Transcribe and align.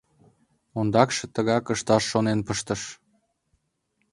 Ондакше 0.79 1.25
тыгак 1.33 1.65
ышташ 1.73 2.03
шонен 2.11 2.39
пыштыш. 2.47 2.81